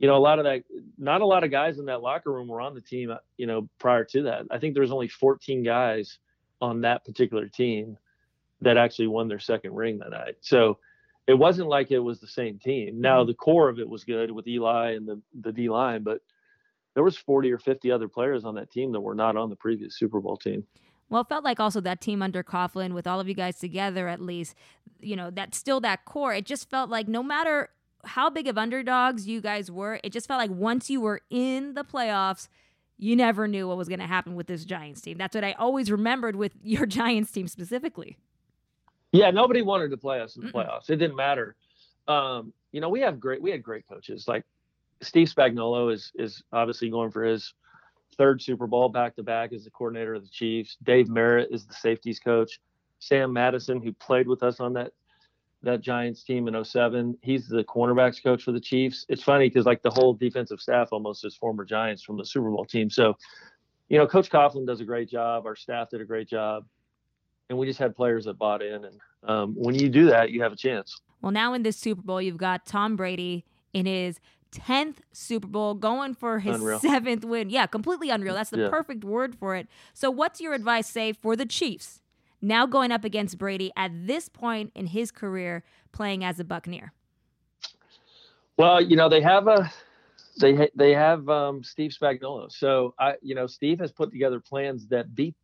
[0.00, 0.64] you know, a lot of that,
[0.98, 3.68] not a lot of guys in that locker room were on the team, you know,
[3.78, 4.46] prior to that.
[4.50, 6.18] I think there was only 14 guys
[6.60, 7.98] on that particular team
[8.62, 10.36] that actually won their second ring that night.
[10.40, 10.78] So
[11.26, 12.98] it wasn't like it was the same team.
[13.00, 13.28] Now mm-hmm.
[13.28, 16.22] the core of it was good with Eli and the the D line, but
[16.94, 19.56] there was 40 or 50 other players on that team that were not on the
[19.56, 20.64] previous Super Bowl team.
[21.10, 24.08] Well, it felt like also that team under Coughlin, with all of you guys together
[24.08, 24.54] at least,
[25.00, 26.32] you know, that still that core.
[26.32, 27.68] It just felt like no matter
[28.04, 31.74] how big of underdogs you guys were, it just felt like once you were in
[31.74, 32.48] the playoffs,
[32.98, 35.16] you never knew what was going to happen with this Giants team.
[35.18, 38.16] That's what I always remembered with your Giants team specifically.
[39.12, 40.88] Yeah, nobody wanted to play us in the playoffs.
[40.88, 41.56] It didn't matter.
[42.06, 44.28] Um, you know, we have great we had great coaches.
[44.28, 44.44] Like
[45.02, 47.52] Steve Spagnuolo is is obviously going for his
[48.16, 50.76] third Super Bowl back to back as the coordinator of the Chiefs.
[50.84, 52.60] Dave Merritt is the safeties coach.
[53.00, 54.92] Sam Madison, who played with us on that
[55.62, 59.04] that Giants team in 07, he's the cornerbacks coach for the Chiefs.
[59.08, 62.50] It's funny because like the whole defensive staff almost is former Giants from the Super
[62.50, 62.88] Bowl team.
[62.88, 63.16] So,
[63.88, 65.44] you know, Coach Coughlin does a great job.
[65.46, 66.64] Our staff did a great job
[67.50, 68.84] and we just had players that bought in.
[68.84, 70.98] And um, when you do that, you have a chance.
[71.20, 73.44] Well, now in this Super Bowl, you've got Tom Brady
[73.74, 74.20] in his
[74.52, 76.78] 10th Super Bowl, going for his unreal.
[76.78, 77.50] seventh win.
[77.50, 78.34] Yeah, completely unreal.
[78.34, 78.68] That's the yeah.
[78.70, 79.68] perfect word for it.
[79.92, 82.00] So, what's your advice, say, for the Chiefs
[82.40, 86.92] now going up against Brady at this point in his career playing as a Buccaneer?
[88.56, 89.70] Well, you know, they have a.
[90.38, 92.50] They, they have um, Steve Spagnuolo.
[92.50, 95.34] So I, you know, Steve has put together plans that beat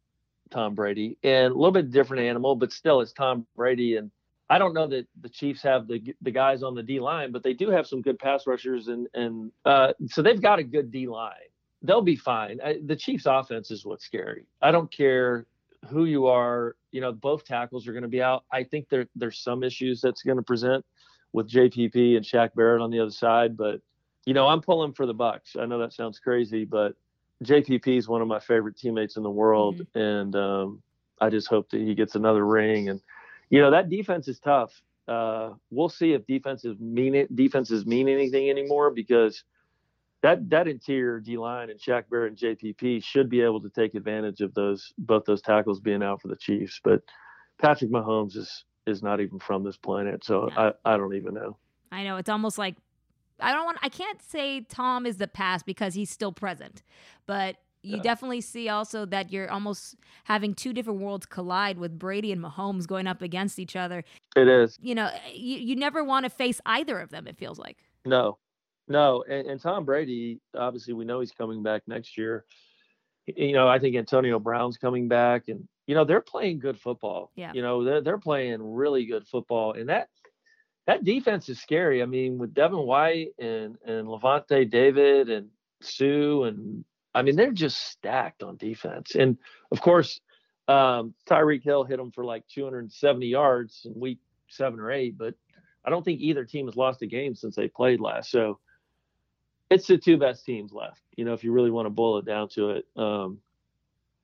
[0.51, 3.97] Tom Brady, and a little bit different animal, but still it's Tom Brady.
[3.97, 4.11] And
[4.49, 7.43] I don't know that the Chiefs have the the guys on the D line, but
[7.43, 10.91] they do have some good pass rushers, and and uh, so they've got a good
[10.91, 11.33] D line.
[11.83, 12.59] They'll be fine.
[12.65, 14.47] I, the Chiefs' offense is what's scary.
[14.63, 15.47] I don't care
[15.89, 16.77] who you are.
[16.93, 18.45] You know, both tackles are going to be out.
[18.53, 20.85] I think there there's some issues that's going to present
[21.33, 23.81] with JPP and Shaq Barrett on the other side, but
[24.27, 25.57] you know, I'm pulling for the Bucs.
[25.59, 26.95] I know that sounds crazy, but
[27.45, 29.99] JPP is one of my favorite teammates in the world, mm-hmm.
[29.99, 30.83] and um,
[31.21, 32.89] I just hope that he gets another ring.
[32.89, 33.01] And
[33.51, 34.83] you know that defense is tough.
[35.07, 37.35] Uh, we'll see if defenses mean it.
[37.35, 39.45] Defenses mean anything anymore because
[40.27, 43.95] that that interior D line and Shaq Barrett and JPP should be able to take
[43.95, 46.81] advantage of those both those tackles being out for the Chiefs.
[46.83, 47.03] But
[47.61, 51.57] Patrick Mahomes is is not even from this planet, so I I don't even know.
[51.93, 52.77] I know it's almost like
[53.39, 56.83] I don't want I can't say Tom is the past because he's still present.
[57.27, 58.03] But you yeah.
[58.03, 62.85] definitely see also that you're almost having two different worlds collide with Brady and Mahomes
[62.89, 64.03] going up against each other.
[64.35, 64.77] It is.
[64.83, 67.79] You know, you, you never want to face either of them, it feels like.
[68.05, 68.39] No.
[68.89, 69.25] No.
[69.29, 72.45] And, and Tom Brady, obviously we know he's coming back next year.
[73.27, 77.31] You know, I think Antonio Brown's coming back and you know, they're playing good football.
[77.37, 77.53] Yeah.
[77.55, 79.73] You know, they're they're playing really good football.
[79.73, 80.09] And that
[80.87, 82.03] that defense is scary.
[82.03, 85.49] I mean, with Devin White and and Lavonte David and
[85.83, 89.15] Suh and I mean they're just stacked on defense.
[89.15, 89.39] And
[89.71, 90.21] of course,
[90.69, 94.19] um, Tyreek Hill hit them for like 270 yards in week
[94.49, 95.35] seven or eight, but
[95.85, 98.31] I don't think either team has lost a game since they played last.
[98.31, 98.59] So
[99.71, 101.03] it's the two best teams left.
[101.17, 103.41] You know, if you really want to boil it down to it, um,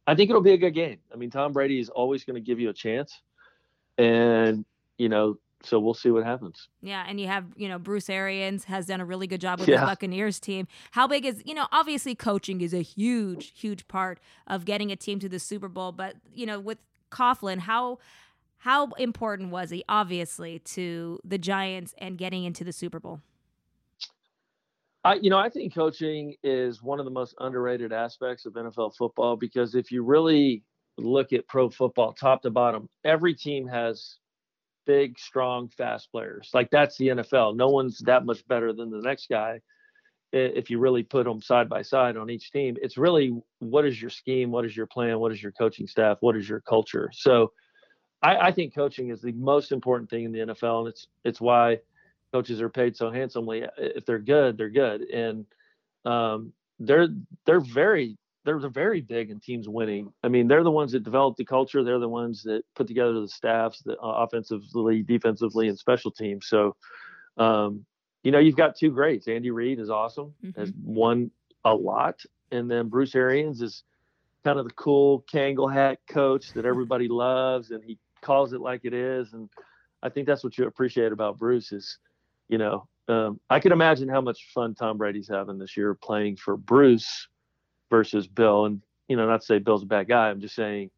[0.07, 0.99] I think it'll be a good game.
[1.13, 3.21] I mean, Tom Brady is always going to give you a chance,
[3.99, 4.65] and
[4.99, 6.69] you know so we'll see what happens.
[6.83, 9.69] Yeah, and you have, you know, Bruce Arians has done a really good job with
[9.69, 9.81] yeah.
[9.81, 10.67] the Buccaneers team.
[10.91, 14.97] How big is, you know, obviously coaching is a huge, huge part of getting a
[14.97, 16.79] team to the Super Bowl, but you know, with
[17.11, 17.99] Coughlin, how
[18.59, 23.21] how important was he obviously to the Giants and getting into the Super Bowl?
[25.05, 28.97] I, you know, I think coaching is one of the most underrated aspects of NFL
[28.97, 30.63] football because if you really
[30.97, 34.19] look at pro football top to bottom, every team has
[34.87, 36.51] big, strong, fast players.
[36.55, 37.57] Like that's the NFL.
[37.57, 39.61] No one's that much better than the next guy.
[40.33, 44.01] If you really put them side by side on each team, it's really what is
[44.01, 47.11] your scheme, what is your plan, what is your coaching staff, what is your culture.
[47.13, 47.53] So,
[48.23, 51.41] I, I think coaching is the most important thing in the NFL, and it's it's
[51.41, 51.81] why
[52.33, 53.65] coaches are paid so handsomely.
[53.77, 55.47] If they're good, they're good, and
[56.05, 57.09] um, they're
[57.47, 60.13] they're very they're, they're very big in teams winning.
[60.23, 61.85] I mean, they're the ones that develop the culture.
[61.85, 66.47] They're the ones that put together the staffs, the uh, offensively, defensively, and special teams.
[66.49, 66.75] So,
[67.37, 67.85] um,
[68.25, 69.29] you know, you've got two greats.
[69.29, 70.59] Andy Reid is awesome, mm-hmm.
[70.59, 71.31] has won
[71.65, 72.21] a lot,
[72.51, 73.85] and then Bruce Arians is
[74.45, 78.81] kind of the cool Kangol hat coach that everybody loves, and he calls it like
[78.85, 79.33] it is.
[79.33, 79.49] And
[80.03, 81.99] I think that's what you appreciate about Bruce is,
[82.53, 86.37] you know, um, I can imagine how much fun Tom Brady's having this year playing
[86.37, 87.27] for Bruce
[87.89, 88.67] versus Bill.
[88.67, 90.29] And you know, not to say Bill's a bad guy.
[90.29, 90.91] I'm just saying,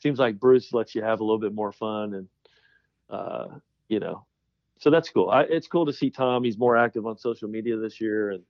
[0.00, 2.28] seems like Bruce lets you have a little bit more fun, and
[3.10, 3.46] uh,
[3.88, 4.24] you know,
[4.78, 5.28] so that's cool.
[5.28, 6.44] I, it's cool to see Tom.
[6.44, 8.44] He's more active on social media this year and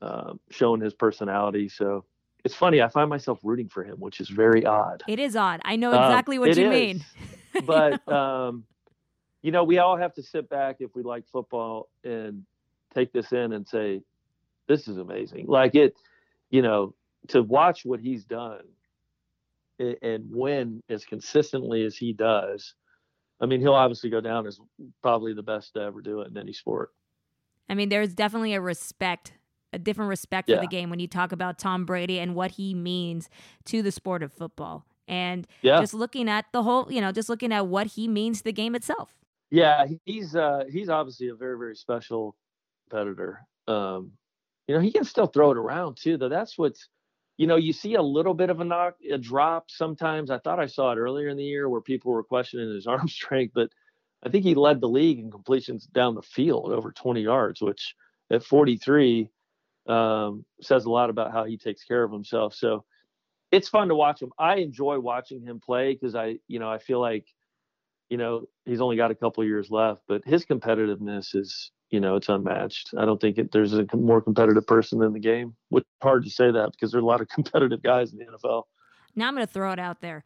[0.00, 1.68] uh, showing his personality.
[1.68, 2.06] So
[2.42, 2.80] it's funny.
[2.80, 5.02] I find myself rooting for him, which is very odd.
[5.06, 5.60] It is odd.
[5.62, 6.70] I know exactly um, what you is.
[6.70, 7.04] mean.
[7.66, 8.64] but um,
[9.42, 12.44] you know, we all have to sit back if we like football and
[12.94, 14.02] take this in and say,
[14.68, 15.94] "This is amazing." Like it,
[16.50, 16.94] you know,
[17.28, 18.62] to watch what he's done
[19.78, 22.74] and win as consistently as he does.
[23.40, 24.60] I mean, he'll obviously go down as
[25.02, 26.92] probably the best to ever do it in any sport.
[27.68, 29.32] I mean, there's definitely a respect
[29.72, 30.56] a different respect yeah.
[30.56, 33.30] for the game when you talk about Tom Brady and what he means
[33.64, 34.84] to the sport of football.
[35.08, 35.80] And yeah.
[35.80, 38.52] just looking at the whole, you know, just looking at what he means to the
[38.52, 39.14] game itself.
[39.52, 42.34] Yeah, he's uh he's obviously a very very special
[42.88, 43.40] competitor.
[43.68, 44.12] Um
[44.66, 46.30] you know, he can still throw it around too, though.
[46.30, 46.88] That's what's
[47.36, 50.30] you know, you see a little bit of a knock, a drop sometimes.
[50.30, 53.08] I thought I saw it earlier in the year where people were questioning his arm
[53.08, 53.70] strength, but
[54.24, 57.94] I think he led the league in completions down the field over 20 yards, which
[58.30, 59.28] at 43,
[59.88, 62.54] um, says a lot about how he takes care of himself.
[62.54, 62.84] So
[63.50, 64.32] it's fun to watch him.
[64.38, 67.26] I enjoy watching him play because I, you know, I feel like,
[68.12, 72.16] you know, he's only got a couple years left, but his competitiveness is, you know,
[72.16, 72.90] it's unmatched.
[72.98, 75.54] I don't think it, there's a more competitive person in the game.
[75.70, 78.64] It's hard to say that because there's a lot of competitive guys in the NFL.
[79.16, 80.24] Now I'm going to throw it out there.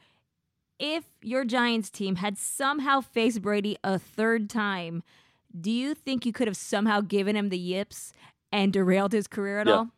[0.81, 5.05] If your Giants team had somehow faced Brady a third time,
[5.59, 8.13] do you think you could have somehow given him the yips
[8.51, 9.75] and derailed his career at yeah.
[9.75, 9.89] all?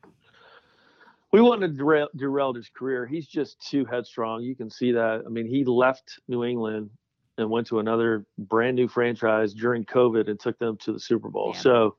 [1.33, 3.07] We wanted to derail, derailed his career.
[3.07, 4.43] He's just too headstrong.
[4.43, 5.23] You can see that.
[5.25, 6.91] I mean, he left New England
[7.39, 11.29] and went to another brand new franchise during COVID and took them to the Super
[11.29, 11.53] Bowl.
[11.55, 11.61] Yeah.
[11.61, 11.97] So,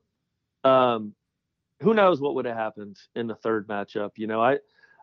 [0.62, 1.14] um,
[1.80, 4.10] who knows what would have happened in the third matchup?
[4.16, 4.58] You know, I,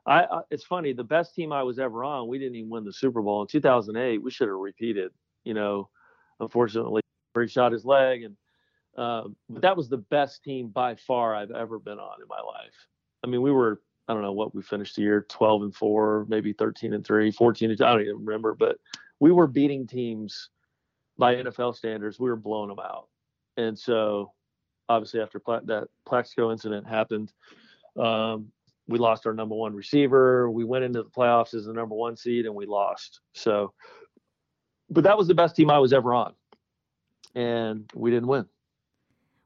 [0.06, 0.94] I, I, it's funny.
[0.94, 3.48] The best team I was ever on, we didn't even win the Super Bowl in
[3.48, 4.22] 2008.
[4.22, 5.12] We should have repeated.
[5.44, 5.90] You know,
[6.40, 7.02] unfortunately,
[7.38, 8.36] he shot his leg and
[8.98, 12.42] um, but that was the best team by far I've ever been on in my
[12.42, 12.74] life.
[13.24, 16.26] I mean, we were, I don't know what we finished the year 12 and 4,
[16.28, 18.78] maybe 13 and 3, 14 and I don't even remember, but
[19.20, 20.50] we were beating teams
[21.18, 22.20] by NFL standards.
[22.20, 23.08] We were blowing them out.
[23.58, 24.32] And so
[24.90, 27.34] obviously after that Plaxico incident happened,
[28.00, 28.52] um,
[28.88, 30.50] we lost our number one receiver.
[30.50, 33.20] We went into the playoffs as the number one seed and we lost.
[33.34, 33.74] So,
[34.90, 36.34] but that was the best team I was ever on.
[37.36, 38.46] And we didn't win.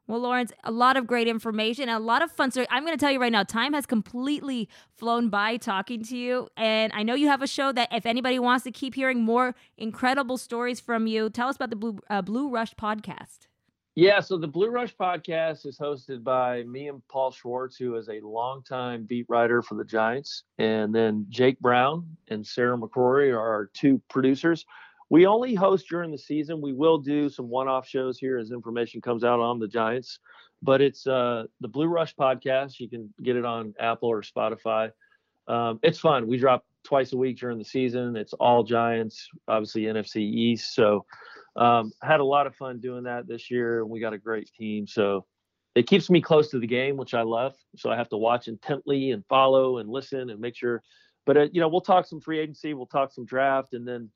[0.08, 2.50] Well, Lawrence, a lot of great information, and a lot of fun.
[2.50, 6.16] So I'm going to tell you right now, time has completely flown by talking to
[6.16, 6.48] you.
[6.56, 9.54] And I know you have a show that if anybody wants to keep hearing more
[9.78, 13.46] incredible stories from you, tell us about the Blue, uh, Blue Rush podcast.
[13.94, 18.08] Yeah, so the Blue Rush podcast is hosted by me and Paul Schwartz, who is
[18.08, 20.44] a longtime beat writer for the Giants.
[20.58, 24.64] And then Jake Brown and Sarah McCrory are our two producers
[25.12, 26.62] we only host during the season.
[26.62, 30.18] We will do some one-off shows here as information comes out on the Giants,
[30.62, 32.80] but it's uh, the Blue Rush podcast.
[32.80, 34.90] You can get it on Apple or Spotify.
[35.46, 36.28] Um, it's fun.
[36.28, 38.16] We drop twice a week during the season.
[38.16, 40.74] It's all Giants, obviously NFC East.
[40.74, 41.04] So
[41.56, 43.84] um, had a lot of fun doing that this year.
[43.84, 44.86] We got a great team.
[44.86, 45.26] So
[45.74, 47.54] it keeps me close to the game, which I love.
[47.76, 50.82] So I have to watch intently and follow and listen and make sure.
[51.26, 54.08] But uh, you know, we'll talk some free agency, we'll talk some draft, and then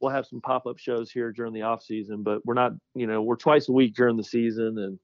[0.00, 3.22] we'll have some pop-up shows here during the off season, but we're not, you know,
[3.22, 4.98] we're twice a week during the season and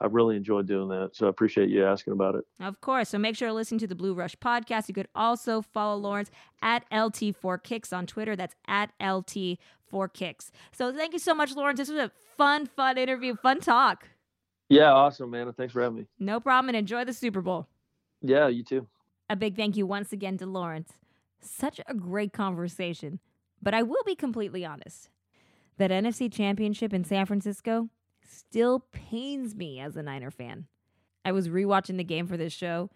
[0.00, 1.10] I've really enjoyed doing that.
[1.14, 2.44] So I appreciate you asking about it.
[2.60, 3.10] Of course.
[3.10, 4.88] So make sure to listen to the Blue Rush podcast.
[4.88, 6.30] You could also follow Lawrence
[6.62, 8.34] at LT4Kicks on Twitter.
[8.36, 10.50] That's at LT4Kicks.
[10.72, 11.78] So thank you so much, Lawrence.
[11.78, 14.08] This was a fun, fun interview, fun talk.
[14.68, 15.52] Yeah, awesome, man.
[15.52, 16.06] Thanks for having me.
[16.18, 16.70] No problem.
[16.70, 17.68] And enjoy the Super Bowl.
[18.20, 18.86] Yeah, you too.
[19.30, 20.92] A big thank you once again to Lawrence.
[21.40, 23.20] Such a great conversation.
[23.64, 25.08] But I will be completely honest
[25.78, 27.88] that NFC championship in San Francisco
[28.22, 30.66] still pains me as a Niner fan.
[31.24, 32.90] I was rewatching the game for this show,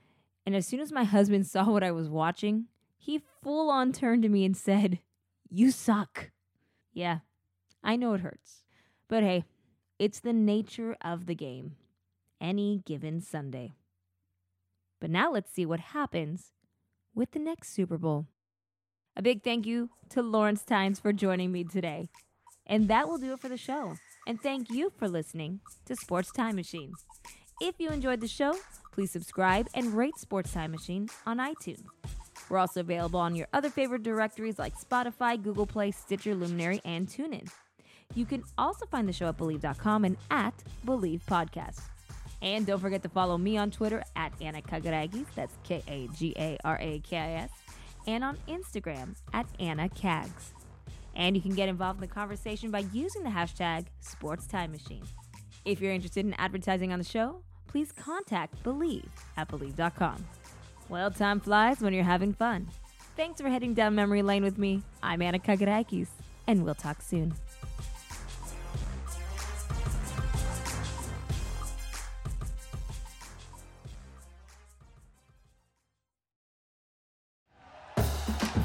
[0.45, 2.66] and as soon as my husband saw what I was watching,
[2.99, 4.99] he full on turned to me and said,
[5.49, 6.31] You suck.
[6.93, 7.21] Yeah,
[7.83, 8.62] I know it hurts.
[9.09, 9.45] But hey,
[9.99, 11.77] it's the nature of the game.
[12.43, 13.75] Any given Sunday.
[15.01, 16.53] But now let's see what happens
[17.14, 18.27] with the next Super Bowl.
[19.19, 22.09] A big thank you to Lawrence Tynes for joining me today.
[22.69, 23.95] And that will do it for the show.
[24.29, 26.93] And thank you for listening to Sports Time Machine.
[27.61, 28.55] If you enjoyed the show,
[28.93, 31.83] please subscribe and rate Sports Time Machine on iTunes.
[32.49, 37.09] We're also available on your other favorite directories like Spotify, Google Play, Stitcher, Luminary, and
[37.09, 37.51] TuneIn.
[38.14, 40.55] You can also find the show at Bleav.com and at
[40.87, 41.81] Bleav Podcast.
[42.41, 45.27] And don't forget to follow me on Twitter at Anna Kagarakis.
[45.35, 47.51] That's K A G A R A K I S
[48.09, 50.52] and on Instagram at Anna Cags.
[51.14, 55.06] And you can get involved in the conversation by using the hashtag SportsTimeMachine.
[55.64, 59.04] If you're interested in advertising on the show, please contact Bleav
[59.36, 60.24] at Bleav.com.
[60.88, 62.66] Well, time flies when you're having fun.
[63.14, 64.82] Thanks for heading down memory lane with me.
[65.02, 66.09] I'm Anna Kagarakis,
[66.46, 67.34] and we'll talk soon.